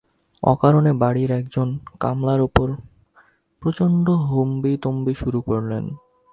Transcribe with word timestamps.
অকারণে 0.43 0.91
বাড়ির 0.93 1.31
এক 1.31 1.45
জন 1.51 1.69
কামলার 1.99 2.41
ওপর 2.41 2.67
প্রচন্ড 3.61 4.05
হম্বিতম্বি 4.29 5.13
শুরু 5.13 5.39
করলেন। 5.41 5.83